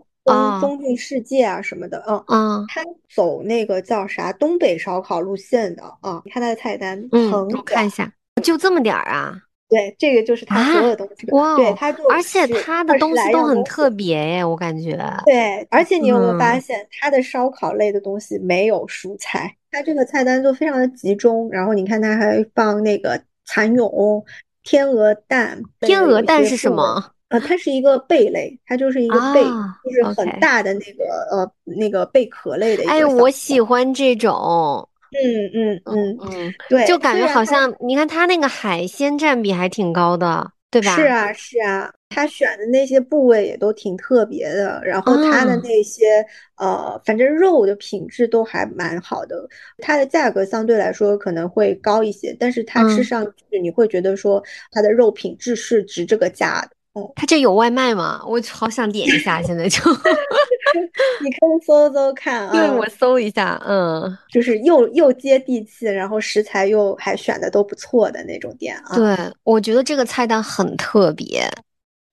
[0.59, 2.81] 中晋世界啊什么的，嗯，嗯，他
[3.13, 6.21] 走那个叫啥东北烧烤路线的啊。
[6.25, 8.11] 你看他的菜单嗯，我看一下，
[8.43, 9.35] 就这么点儿啊？
[9.69, 13.43] 对，这个就是他所有东西，哇哦，对，他就而且他的东西都。
[13.43, 21.49] 很特别耶，我感觉，对，而且你有没有发嗯现，他的烧烤类的东西没有蔬菜，他这个菜单就非常的集中。
[21.51, 24.23] 然后你看，他还放那个蚕蛹、
[24.63, 25.61] 天鹅蛋。
[25.81, 27.11] 天鹅蛋是什么？
[27.29, 29.43] 呃，它是一个贝类，它就是一个贝，
[29.83, 32.89] 就是很大的那个呃那个贝壳类的。
[32.89, 34.87] 哎，我喜欢这种。
[35.09, 40.95] 嗯嗯嗯嗯，对，就感觉好像你看它那个海鲜占比还挺高的，对吧？
[40.95, 46.25] 是啊是啊，它选的那些部位也都挺特别的，然后它的那些
[46.57, 49.47] 呃，反正肉的品质都还蛮好的。
[49.77, 56.71] 它的价格相对来说可能会高一些，但是它吃上去你会觉得说它的肉品质是值这个价的。
[57.15, 58.21] 他这有外卖吗？
[58.27, 59.79] 我好想点一下，现在就
[61.21, 62.51] 你可以搜搜看啊。
[62.55, 68.95] 对，我搜一下，嗯，就是又又接地气，然后食材又还选的都不错的那种店啊。
[68.95, 71.49] 对，我觉得这个菜单很特别。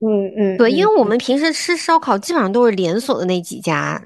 [0.00, 4.02] 嗯嗯，对，因为我们平时吃烧烤基本上都是连锁的那几家，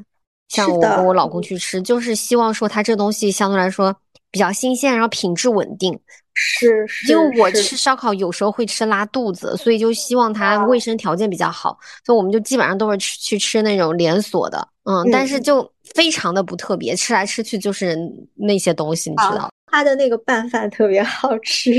[0.48, 3.94] 像我跟我老公去吃，就是希望说他这东西相对来说
[4.30, 5.98] 比较新鲜，然后品质稳定。
[6.40, 17.98] 是，因为我吃烧烤有时候会吃拉肚子，所以就希望它卫生条件比较好，所以我们就基本上都是吃去吃那种连锁的，嗯，但是就非常的不特别，吃来吃去就是
[18.36, 19.50] 那些东西，你知道？
[19.70, 21.72] 他的那个拌饭特别好吃，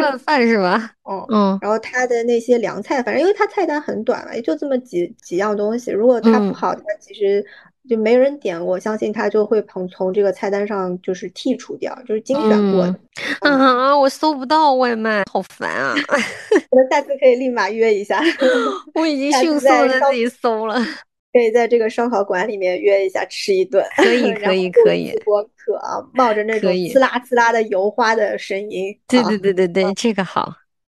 [0.00, 0.90] 拌 饭是吧？
[1.08, 7.44] 嗯嗯，然后他的那些凉菜，反正因为他菜单很短嘛，也就这么几几样东西，如果他不好，它其实。
[7.88, 12.94] 就没人点，我相信他就会从从这个菜单上就是剔除掉，就是精选过的。
[13.40, 15.94] 啊，我搜不到外卖，好烦啊！
[16.70, 18.20] 我们下次可以立马约一下。
[18.94, 20.74] 我已经 迅速的自己搜了，
[21.32, 23.84] 可以在这个烧烤馆里面约一下吃一顿。
[23.96, 25.12] 可以可以可以。
[25.26, 28.94] 我渴啊，冒着那种呲啦呲啦的油花的声音。
[29.08, 30.52] 对对对对对，这个好。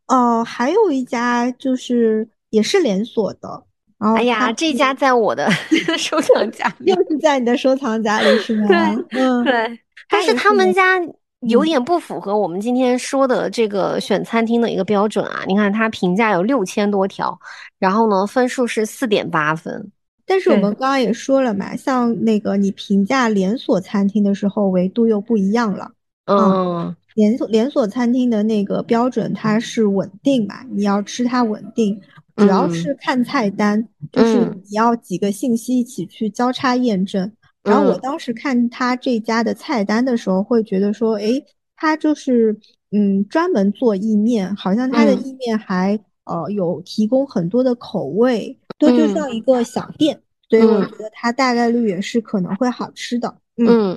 [0.09, 3.65] 哦，还有一家就是也是连锁的。
[4.01, 5.51] 哎呀，这家在我的
[5.99, 8.67] 收藏夹里，又是在你的收藏夹里是吗？
[8.67, 9.79] 对，嗯，对。
[10.09, 10.99] 但是他们家
[11.41, 15.45] 有点不符合我们今天说的这个选餐厅的一个标准啊。
[15.47, 17.39] 你看，他评价有六千多条，
[17.79, 19.93] 然后呢，分数是四点八分。
[20.27, 25.91] 但是我们刚刚也说了嘛，像那个你评价连锁餐厅的时候，维度又不一样了。
[26.27, 32.01] 嗯，连锁连锁餐厅的那个标准，它是稳定嘛，你要吃它稳定。
[32.41, 37.31] 主要是看菜单，就是你要几个信息一起去交叉验证。
[37.63, 41.43] 然后我当时看他这家的菜单的时候，会觉得说，哎，
[41.77, 42.59] 他就是
[42.91, 50.19] 嗯专门做意面，好像他的意面还呃有提供很多的口味，对，就像一个小店。
[50.49, 53.33] 所以我觉得它大概率也是可能会好吃的。
[53.59, 53.97] 嗯，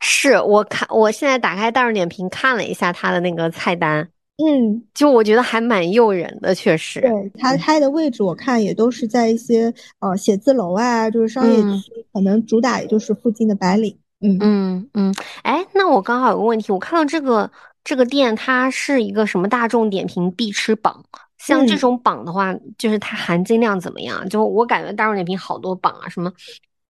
[0.00, 4.08] 是我看我现在打开大众点评看了一下他的那个菜单。
[4.42, 7.00] 嗯，就我觉得还蛮诱人的，确实。
[7.00, 13.96] 对，它开的位置我看也都是在一些呃写字楼啊，就是商业区，可能主打也就是附近的白领。
[14.20, 15.14] 嗯嗯嗯。
[15.42, 17.50] 哎，那我刚好有个问题，我看到这个
[17.84, 21.04] 这个店它是一个什么大众点评必吃榜，
[21.38, 24.26] 像这种榜的话，就是它含金量怎么样？
[24.28, 26.32] 就我感觉大众点评好多榜啊，什么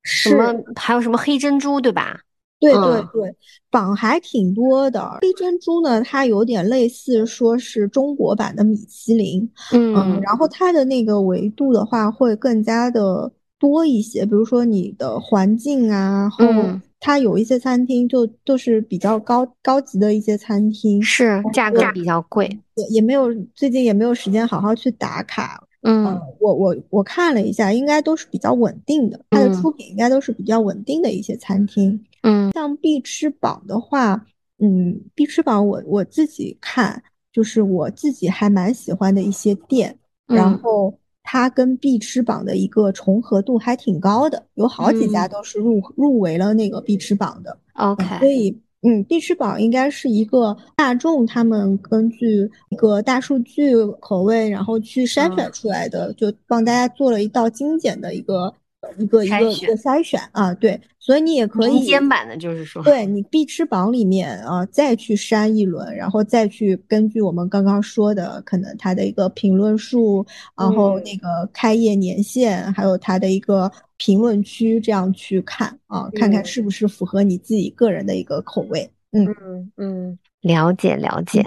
[0.02, 2.20] 什么还有什么黑珍珠，对吧？
[2.60, 3.34] 对对对，
[3.70, 5.18] 榜还挺多的。
[5.22, 14.26] 黑珍珠呢，它有点类似说是中国版的米其林，嗯，然后它的那个维度的话会更加的多一些。
[14.26, 16.62] 比如说你的环境啊，然后
[17.00, 25.66] 它有一些餐厅就就是比较高高级的一些餐厅，是价格比较贵，也也没有最近也没有时间好好去打卡。
[25.82, 31.98] 嗯，我我我看了一下，应该都是比较稳定的，它的出品应该都是比较稳定的一些餐厅。
[32.22, 34.26] 嗯，像必吃榜的话，
[34.58, 37.02] 嗯，必吃榜我我自己看，
[37.32, 47.58] 就是我自己还蛮喜欢的一些店，然后它跟必吃榜的一个重合度还挺高的，有好几家都是入入围了那个必吃榜的。
[47.74, 58.54] OK，所以嗯，必吃榜应该是一个大众他们根据一个大数据口味，然后去筛选出来的，就帮大家做了一道精简的一个。
[58.98, 70.24] 一个一个一个筛选啊，对，所以你也可以民间版的，就是说，对你必吃榜里面啊，再去删一轮，然后再去根据我们刚刚说的，可能它的一个评论数，
[70.56, 78.90] 然后那个开业年限，还有它的一个评论区，这样去看啊，看看是不是符合你自己个人的一个口味。
[79.12, 79.26] 嗯。
[79.26, 81.44] 嗯嗯，了解了解。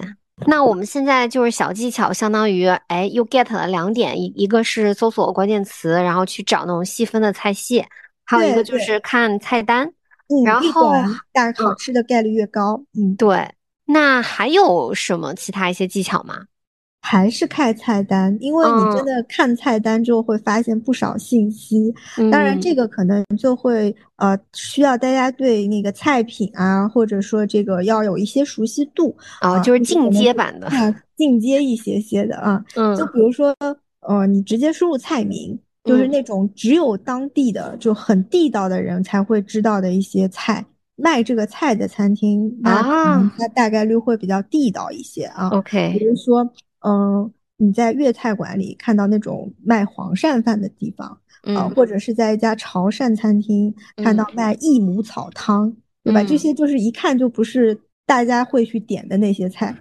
[0.48, 7.86] 那我们现在就是小技巧，相当于哎，又 get 了两点，一一个是搜索关键词，然后去找那种细分的菜系，
[8.26, 9.88] 还有一个就是看菜单，
[10.30, 10.92] 嗯，然后
[11.32, 13.50] 但是好吃的概率越高，嗯，对。
[13.86, 16.46] 那还有什么其他一些技巧吗？
[17.06, 21.93] 还是看菜单，因为你真的看菜单之后会发现不少信息。
[22.32, 30.70] 当然，这个可能就会呃需要大家对那个菜品啊，或者说这个要有一些熟悉度啊，就是进阶版的，
[31.18, 32.64] 进阶一些些的啊。
[32.78, 33.54] 嗯，就比如说
[34.08, 45.49] 呃，你直接输入菜名，就是那种只有当地的就很地道的人才会知道的一些菜，卖这个菜的餐厅，那它大概率会比较地道一些啊。
[45.49, 46.49] OK，比如说。
[46.84, 51.18] 嗯，你在粤菜馆里看到那种卖黄鳝饭的地方，
[51.56, 56.24] 啊，或者是在一家潮汕餐厅看到卖益母草汤，对吧？
[56.24, 59.76] 这些就是一看就不是大家会去点的那些菜。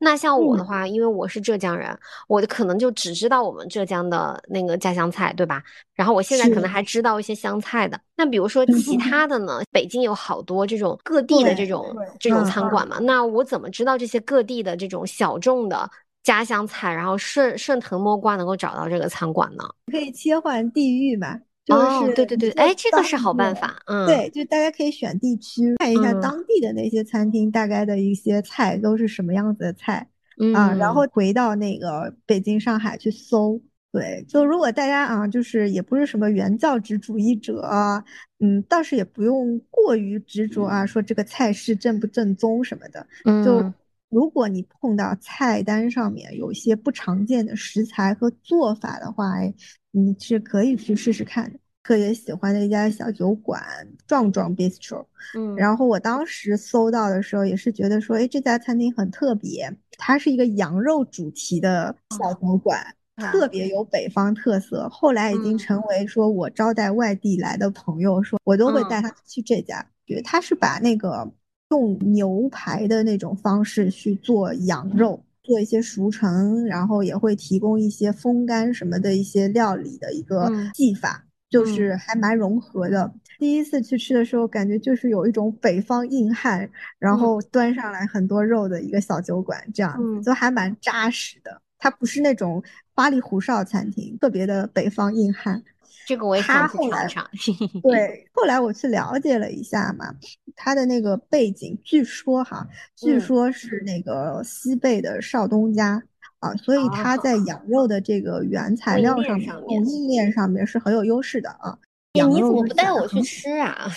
[0.00, 1.96] 那像我的话，因为我是浙江人，
[2.28, 5.60] 我可能就只知道我们浙江的那个家乡菜，对吧？
[5.92, 8.00] 然后我现在可能还知道一些湘菜的。
[8.16, 9.60] 那比如说其他的呢？
[9.72, 11.84] 北京有好多这种各地的这种
[12.20, 15.90] 这种餐馆嘛，那我怎么知道这些各地的这种小众的？
[16.22, 19.64] 家乡菜，然后顺顺藤摸瓜能够找到这个餐馆呢？
[19.90, 21.40] 可以切换地域嘛？
[21.68, 23.76] 哦，对对对，哎，这个是好办法。
[23.86, 30.08] 嗯，对，就大家可以选地区，看一下当地的那些餐厅大概的一些菜都是什么样子的菜
[30.54, 33.60] 啊，然后回到那个北京、上海去搜。
[33.92, 38.02] 对，就如果大家啊，就是也不是什么原教旨主义者啊，
[38.40, 43.06] 嗯，倒是也不用过于执着啊，说这个菜是正不正宗什么的，
[43.44, 43.62] 就。
[44.10, 49.52] 如果你碰到菜单上面有一些不常见的食材和做法的话，哎，
[49.90, 51.58] 你是可以去试试看的。
[51.82, 53.62] 特别喜欢的一家小酒馆——
[54.06, 64.86] 壮壮 Bistro，嗯，然后我当时搜到的时候也是觉得说，哎，这家餐厅很特别，它是一个羊肉主题的小酒馆，特别有北方特色。
[64.90, 71.30] 后来已经成为说我招待外地来的朋友，说我都会带他去这家，对，他是把那个。
[71.70, 83.12] 用牛排的那种方式去做羊肉，做一些熟成，然后也会提供一些风干什么的一些料理的一个技法，就是还蛮融合的。
[83.38, 91.60] 第一次去吃的时候，感觉就是有一种北方硬汉，然后端上来很多肉的一个小酒馆，这样就还蛮扎实的。
[91.78, 92.60] 它不是那种
[92.94, 95.62] 花里胡哨餐厅，特别的北方硬汉。
[96.06, 97.30] 这个我也想去尝尝。
[97.82, 100.14] 对，后来我去了解了一下嘛，
[100.56, 106.02] 他的那个背景，据说哈，据说是那个西贝的少东家
[106.40, 111.78] 啊，所以他在羊肉的这个原材料上面、供应链上面是很有优势的啊。
[112.12, 113.88] 你怎么不带我去吃啊？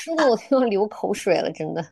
[0.00, 1.84] 吃的我都要流口水了，真的。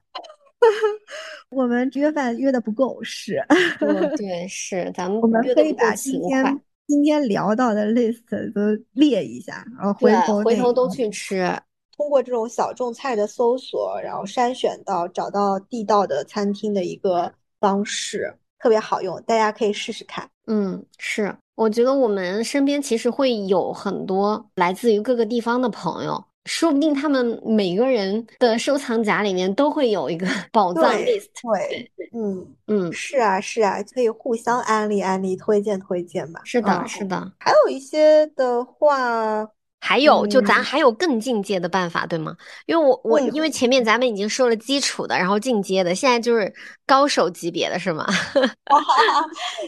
[1.50, 3.44] 我们约饭约的不够是。
[4.16, 6.60] 对，是咱们我们可以把今天。
[6.86, 8.60] 今天聊到的 list 都
[8.92, 11.50] 列一下，然后回头回头都去吃。
[11.96, 20.28] 通过这种小众菜的搜索，然后筛选到找到地道的餐厅的一个方式，特别好用，大家可以试试看。
[20.46, 26.24] 嗯，是，我觉得我们身边其实会有很多来自于各个地方的朋友。
[26.44, 31.26] 说不定他们每个人的收藏夹里面都会有一个 宝藏 list。
[31.42, 36.40] 对，嗯嗯，是啊是啊，可以互相安利安利，推荐推荐吧。
[36.44, 37.32] 是的，是的。
[37.38, 39.48] 还有一些的话。
[39.84, 42.36] 还有，就咱还有更进阶的办法，对吗？
[42.66, 46.54] 因为我我因为前面咱们已经说了基础的，然后进阶的，现在就是
[46.86, 48.06] 高手级别的是吗？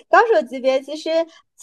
[0.09, 1.11] 高手级别其实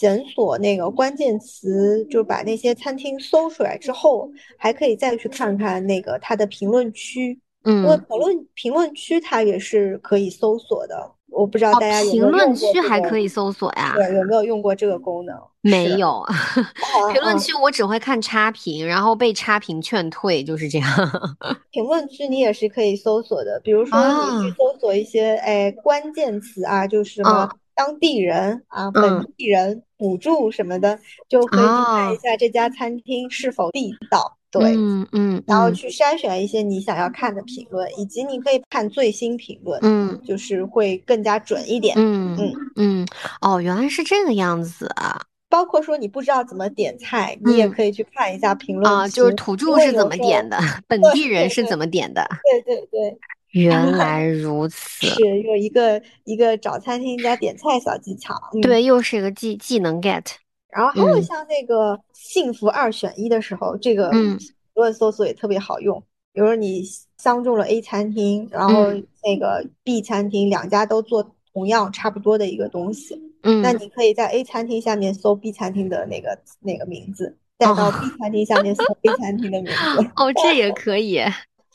[0.02, 4.28] 检索那个关键词，就把那些餐厅搜出来之后，
[4.58, 11.12] 还可以再去看看那个它的评论区，嗯，因为评论评论区它也是可以搜索的。
[11.28, 13.92] 我不知道大家有没有评论区还可以搜索呀？
[13.94, 15.34] 对，有没有用过这个功能？
[15.60, 16.20] 没有，
[17.14, 20.90] 评论区我只会看差评，然后被差评劝退，就是这样。
[21.70, 30.98] 评论区你也是可以搜索的，比如说你去搜索一些哎关键词啊，就是什么当地人啊、本地人、补助什么的，
[31.28, 34.36] 就可以去看一下这家餐厅是否地道。
[34.50, 41.94] 对，嗯嗯，然后去筛选一些你想要看的评论，以及你可以看最新评论，嗯，就是会更加准一点。
[41.96, 43.06] 嗯嗯嗯，
[43.40, 45.22] 哦，原来是这个样子啊！
[45.48, 52.26] 包括说你不知道怎么点菜，你也可以去看一下评论啊，就是土著是怎么点的，本地人是怎么点的。
[52.42, 53.18] 对对对，
[53.52, 58.34] 原 来如此，是有一个一个找餐厅加点菜小技巧。
[58.60, 60.24] 对，又是一个技技能 get。
[60.70, 64.38] 然后还有像那个幸福二选一的时候，这个评
[64.74, 66.02] 论搜索也特别好用。
[66.32, 66.82] 比如说你
[67.18, 68.90] 相中了 A 餐厅，然后
[69.22, 71.22] 那个 B 餐厅两家都做
[71.52, 80.10] 同样差不多的一个东西，嗯，那你可以在 A 餐厅下面搜 B 餐厅的那个那个名字，再到 B 餐厅下面搜 A 餐厅的名字。
[80.16, 81.20] 哦，这也 可以。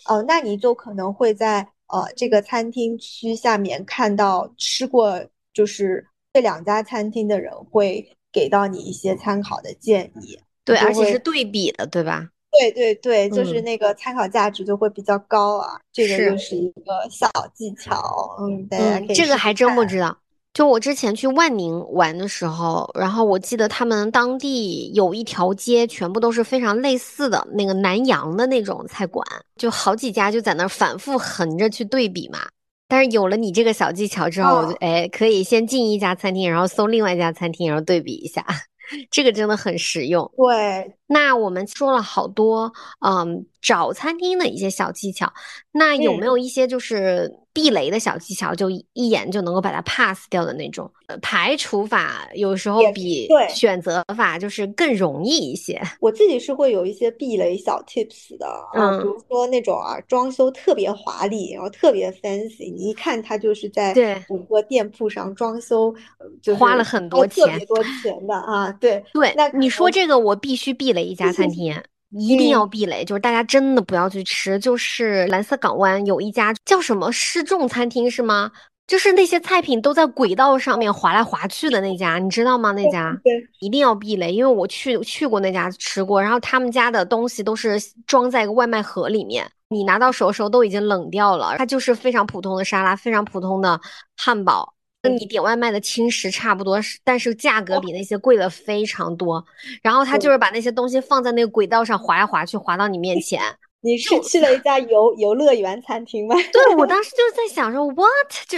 [0.08, 6.08] 哦，那你就可能会在呃这个餐厅区下面看到吃过就是。
[6.34, 10.38] 这两家餐厅的人会给到你一些参考的建议。
[10.64, 12.30] 对，而且是对比的，对吧？
[12.52, 15.80] 对对对，就是嗯那个参考价值就会比较高啊。
[15.92, 20.16] 这个就是一个小技巧，嗯，大家嗯，可以试试这个还真不知道。
[20.58, 29.24] 就我之前去万宁玩的时候，然后我记得他们当地有一条街，全部都是非常类似的那个南洋的那种菜馆，
[29.56, 32.40] 就好几家就在那儿反复横着去对比嘛。
[32.88, 38.44] 但是有了你这个小技巧之后，我就哦哎可以先进一家餐厅，然后搜另外一家餐厅，然后对比一下，
[39.12, 40.28] 这个真的很实用。
[40.36, 42.74] 对，那我们说了好多，
[43.06, 45.32] 嗯，找餐厅的一些小技巧，
[45.72, 50.92] 那有没嗯有一些就是避雷的小技巧，就一一眼就能够把它 pass 掉的那种？
[51.08, 55.82] 呃排除法有时候比选择法就是更容易一些。
[56.02, 65.88] 我自己是会有一些避雷小 tips 的啊，嗯比如说那种啊，装修特别华丽，然后特别 fancy，你一看它就是在对某个店铺上装修，
[66.20, 71.82] 呃就是花了很多钱特别多钱的啊，对，对那，你说这个我必须避雷一家餐厅。
[72.12, 74.58] 一定要嗯避雷，就是大家真的不要去吃。
[74.60, 78.52] 就是蓝色港湾有一家叫什么失重餐厅是吗？
[78.88, 82.72] 就是那些菜品都在轨道上面滑来滑去的那家，你知道吗？
[82.72, 91.58] 那家对，一定要避雷，因为我去去过那家吃过，然后他们家的东西都是装在一个外卖盒里面，你拿到手的时候都已经冷掉了。
[91.58, 93.78] 它就是非常普通的沙拉，非常普通的
[94.16, 94.77] 汉堡，跟
[95.08, 99.44] 你点外卖的轻食差不多，是但是价格比那些贵了非常多。
[99.82, 103.42] 然后他就是把那些东西放在那个轨道上滑来滑去，滑到你面前。
[103.82, 106.36] 你是去了一家游游乐园餐厅吗？
[106.52, 108.08] 对我当时 就是在想说，what
[108.48, 108.58] 就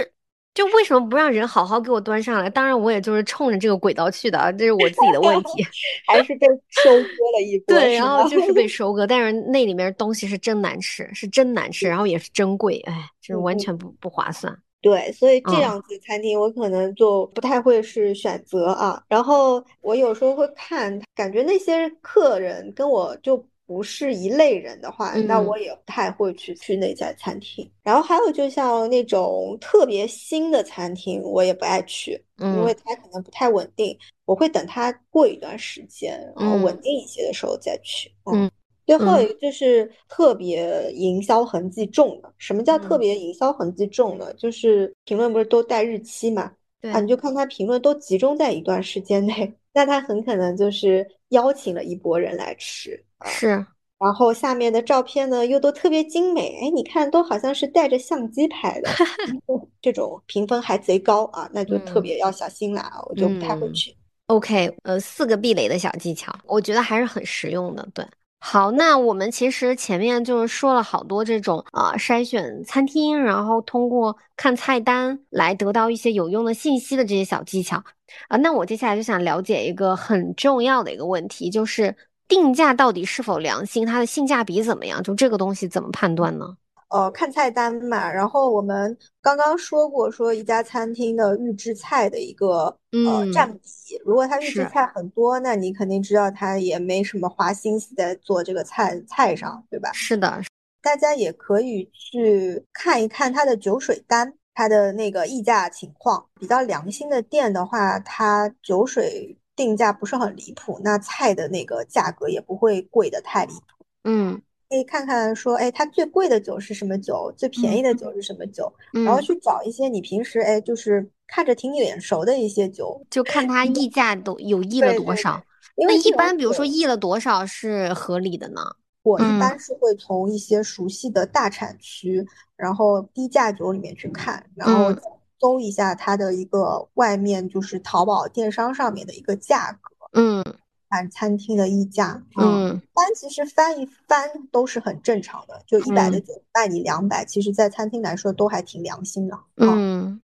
[0.54, 2.50] 就为什么不让人好好给我端上来？
[2.50, 5.64] 当然我也就是冲着这个轨道去的，啊，这是我自己的问题。
[6.08, 7.00] 还是被收割
[7.38, 14.58] 了一波，对，然后就是被收割，但是那里面东西是真难吃，是真难吃，然后也是真贵，哎，就是完全不不划算。
[14.82, 19.04] 对，所以这嗯样子的餐厅我可能就不太会是选择啊。
[19.10, 27.70] 然后我有时候会看，感觉那些客人跟我就不是一类人的话，那嗯我也不太会去去那家餐厅。
[27.84, 33.98] 然后还有就像那种特别新的餐厅，我也不爱去，因为嗯它可能不太稳定。
[34.26, 38.12] 我会等它过一段时间，然后稳嗯定一些的时候再去。
[38.32, 38.50] 嗯
[38.90, 42.34] 最后嗯一个就是特别营销痕迹重的。
[42.40, 44.34] 什么叫特嗯别营销痕迹重呢？
[44.34, 46.52] 就是评论不是都带日期嘛？
[46.82, 53.30] 对啊，你就看他评论都集中在一段时间内， 那他很可能就是邀请了一波人来吃啊。
[53.30, 53.64] 是，
[54.00, 58.90] 然后下面的照片呢又都特别精美，哎，你看都好像是带着相机拍的，
[59.84, 63.96] 这种评分还贼高啊，那就特嗯别要小心啦，我就不太会嗯去。
[64.26, 67.88] OK，呃，四个避雷的小技巧，我觉得还是很实用的。
[67.94, 68.06] 对，
[68.42, 77.84] 好，那我们其实前面就是说了好多这种啊、筛选餐厅，然后通过看菜单来得到一些有用的信息的这些小技巧
[78.30, 81.96] 啊、那我接下来就想了解一个很重要的一个问题，就是
[82.28, 85.04] 定价到底是否良心，它的性价比怎么样？
[85.04, 86.56] 就这个东西怎么判断呢？
[86.90, 93.60] 呃，看菜单嘛，然后我们刚刚说过，说一家餐厅的预制菜的一个呃嗯占比，
[94.04, 99.92] 如果它预制菜很多，那你肯定知道它也没什么花心思在做这个菜菜上，对吧？
[99.94, 100.42] 是的，
[100.82, 106.26] 大家也可以去看一看它的酒水单，它的那个溢价情况。
[106.40, 113.86] 比较良心的店的话，它酒水定价不是很离谱，那菜的那个价格也不会贵的太离谱。
[114.06, 123.02] 嗯可以看看说，哎，它最贵的酒是什么酒，最便宜的酒是什么酒，然后嗯，去找一些你平时哎就是看着挺眼熟的一些酒。
[123.10, 125.42] 就看它溢价都有溢了多少。
[125.76, 128.62] 因为这种般比如说溢了多少是合理的呢？
[129.02, 129.40] 我一嗯。
[129.40, 135.02] 般是会从一些熟悉的大产区，然后低价酒里面去看，然后嗯。
[135.40, 140.44] 搜一下它的一个外面就是淘宝电商上面的一个价格，嗯
[140.90, 142.22] 看餐厅的溢价。
[142.40, 149.36] 嗯翻其实翻一翻都是很正常的，就一百的嗯酒卖你两百，其实在餐厅来说都还挺良心的。
[149.36, 150.22] 啊，嗯，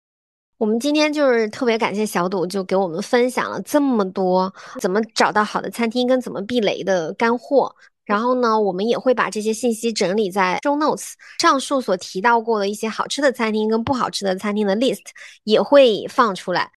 [0.59, 7.75] 我们今天就是特别感谢小赌，就给我们分享了这么多怎么找到好的餐厅跟怎么避雷的干货。
[8.05, 11.13] 然后呢，我们也会把这些信息整理在 show notes。
[11.41, 15.03] 上述所提到过的一些好吃的餐厅跟不好吃的餐厅的 list
[15.45, 16.71] 也会放出来。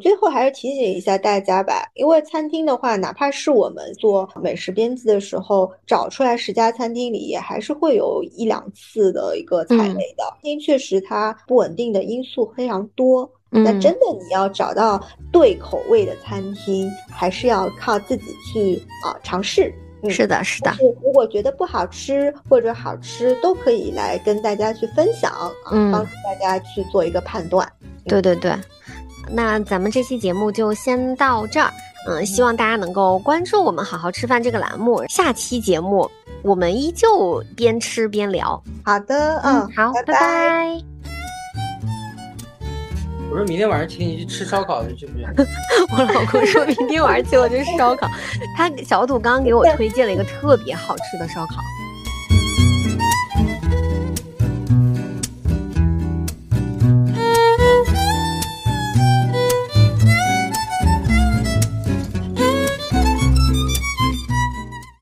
[0.00, 10.24] 最后还是提醒一下大家吧，因为餐厅的话，哪怕是我们做美食编辑的时候，找出来十家餐厅里，也还是会有一两次的一个踩嗯雷的。
[10.30, 19.72] 餐厅确实它不稳定的因素非常多，那嗯真的你要找到对口味的餐厅，还是要靠自己去啊尝试。
[20.02, 27.70] 嗯，是的，是的，是如果觉得不好吃或者好吃，都可以来跟大家去分享啊，嗯帮助大家去做一个判断。
[28.06, 28.50] 对对对。
[29.32, 31.70] 那咱们这期节目就先到这儿。
[32.08, 35.04] 嗯，希望大家能够关注我们“好好吃饭”这个栏目。
[35.08, 36.10] 下期节目
[36.42, 38.62] 我们依旧边吃边聊。
[38.82, 40.80] 好的，嗯，好，拜拜。
[43.30, 45.24] 我说明天晚上请你去吃烧烤，去不去？
[45.92, 48.08] 我老公说明天晚上请我去吃烧烤。
[48.56, 51.56] 他小土刚刚给我推荐了一个特别好吃的烧烤。